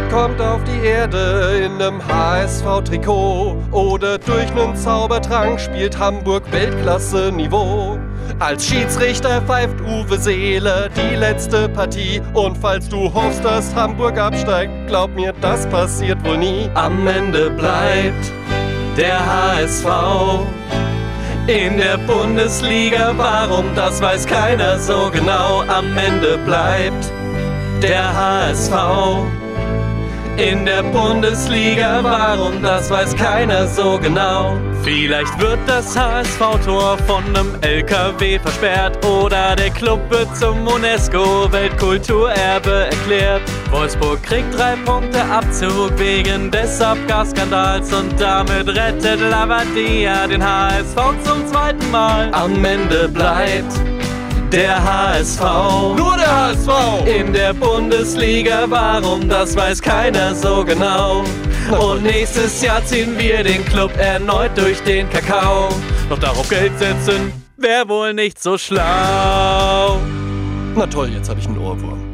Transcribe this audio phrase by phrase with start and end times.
[0.00, 7.98] Gott kommt auf die Erde in nem HSV-Trikot oder durch nen Zaubertrank spielt Hamburg Weltklasse-Niveau.
[8.38, 12.22] Als Schiedsrichter pfeift Uwe Seele die letzte Partie.
[12.34, 16.70] Und falls du hoffst, dass Hamburg absteigt, glaub mir, das passiert wohl nie.
[16.74, 18.32] Am Ende bleibt
[18.96, 19.86] der HSV
[21.46, 23.12] in der Bundesliga.
[23.16, 25.62] Warum, das weiß keiner so genau.
[25.68, 27.12] Am Ende bleibt
[27.82, 28.72] der HSV
[30.40, 32.00] in der Bundesliga.
[32.02, 34.56] Warum, das weiß keiner so genau.
[34.82, 43.42] Vielleicht wird das HSV-Tor von einem LKW versperrt oder der Club wird zum UNESCO-Weltkulturerbe erklärt.
[43.70, 51.46] Wolfsburg kriegt drei Punkte Abzug wegen des Abgasskandals und damit rettet Lavadia den HSV zum
[51.46, 52.30] zweiten Mal.
[52.32, 53.89] Am Ende bleibt
[54.52, 55.40] der HSV.
[55.96, 56.68] Nur der HSV!
[57.06, 61.24] In der Bundesliga, warum, das weiß keiner so genau.
[61.78, 65.68] Und nächstes Jahr ziehen wir den Club erneut durch den Kakao.
[66.08, 69.98] Doch darauf Geld setzen, wär wohl nicht so schlau.
[70.74, 72.09] Na toll, jetzt habe ich einen Ohrwurm.